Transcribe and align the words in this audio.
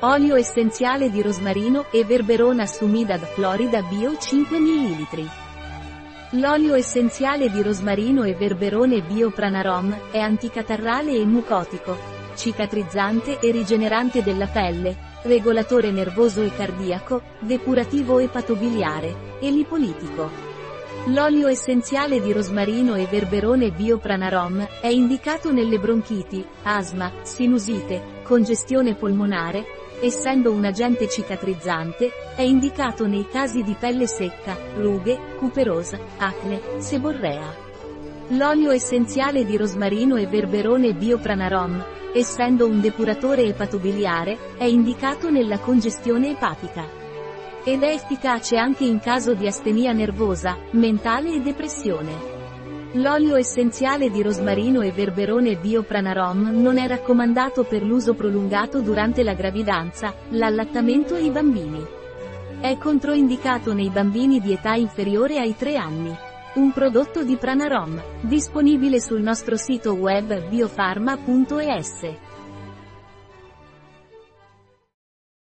Olio 0.00 0.36
essenziale 0.36 1.08
di 1.10 1.22
rosmarino 1.22 1.86
e 1.90 2.04
verberona 2.04 2.66
Sumidad 2.66 3.20
Florida 3.20 3.80
Bio 3.80 4.14
5 4.18 4.58
ml. 4.58 5.30
L'olio 6.32 6.74
essenziale 6.74 7.50
di 7.50 7.62
rosmarino 7.62 8.24
e 8.24 8.34
verberone 8.34 9.00
Bio 9.00 9.30
Pranarom 9.30 10.10
è 10.10 10.18
anticatarrale 10.18 11.12
e 11.12 11.24
mucotico, 11.24 11.96
cicatrizzante 12.34 13.38
e 13.38 13.50
rigenerante 13.50 14.22
della 14.22 14.48
pelle, 14.48 14.94
regolatore 15.22 15.90
nervoso 15.90 16.42
e 16.42 16.54
cardiaco, 16.54 17.22
depurativo 17.38 18.18
e 18.18 18.28
patobiliare, 18.28 19.38
e 19.40 19.50
lipolitico. 19.50 20.30
L'olio 21.06 21.48
essenziale 21.48 22.20
di 22.20 22.32
rosmarino 22.32 22.96
e 22.96 23.06
verberone 23.06 23.70
Biopranarom 23.70 24.68
è 24.82 24.88
indicato 24.88 25.52
nelle 25.52 25.78
bronchiti, 25.78 26.44
asma, 26.64 27.10
sinusite, 27.22 28.20
congestione 28.24 28.94
polmonare, 28.94 29.84
essendo 30.00 30.52
un 30.52 30.64
agente 30.64 31.08
cicatrizzante, 31.08 32.10
è 32.34 32.42
indicato 32.42 33.06
nei 33.06 33.26
casi 33.28 33.62
di 33.62 33.74
pelle 33.78 34.06
secca, 34.06 34.56
rughe, 34.76 35.18
cuperosa, 35.38 35.98
acne, 36.18 36.60
seborrea. 36.78 37.64
L'olio 38.30 38.70
essenziale 38.70 39.44
di 39.44 39.56
rosmarino 39.56 40.16
e 40.16 40.26
verberone 40.26 40.94
Biopranarom, 40.94 41.84
essendo 42.12 42.66
un 42.66 42.80
depuratore 42.80 43.44
epatobiliare, 43.44 44.56
è 44.56 44.64
indicato 44.64 45.30
nella 45.30 45.58
congestione 45.58 46.30
epatica. 46.30 46.84
Ed 47.64 47.82
è 47.82 47.92
efficace 47.92 48.56
anche 48.56 48.84
in 48.84 49.00
caso 49.00 49.34
di 49.34 49.46
astenia 49.46 49.92
nervosa, 49.92 50.56
mentale 50.72 51.34
e 51.34 51.40
depressione. 51.40 52.35
L'olio 52.96 53.36
essenziale 53.36 54.10
di 54.10 54.22
rosmarino 54.22 54.80
e 54.80 54.90
verberone 54.90 55.56
Biopranarom 55.56 56.62
non 56.62 56.78
è 56.78 56.86
raccomandato 56.86 57.64
per 57.64 57.82
l'uso 57.82 58.14
prolungato 58.14 58.80
durante 58.80 59.22
la 59.22 59.34
gravidanza, 59.34 60.14
l'allattamento 60.30 61.14
e 61.14 61.24
i 61.24 61.30
bambini. 61.30 61.84
È 62.58 62.74
controindicato 62.78 63.74
nei 63.74 63.90
bambini 63.90 64.40
di 64.40 64.54
età 64.54 64.72
inferiore 64.74 65.38
ai 65.38 65.54
3 65.54 65.76
anni. 65.76 66.16
Un 66.54 66.72
prodotto 66.72 67.22
di 67.22 67.36
Pranarom, 67.36 68.02
disponibile 68.20 68.98
sul 68.98 69.20
nostro 69.20 69.58
sito 69.58 69.92
web 69.92 70.48
biofarma.es. 70.48 72.35